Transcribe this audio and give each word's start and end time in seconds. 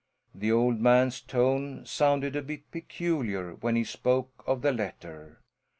The 0.33 0.51
old 0.51 0.79
man's 0.79 1.21
tone 1.21 1.85
sounded 1.85 2.35
a 2.35 2.41
bit 2.41 2.71
peculiar 2.71 3.53
when 3.53 3.75
he 3.75 3.83
spoke 3.83 4.43
of 4.47 4.63
the 4.63 4.71
letter. 4.71 5.37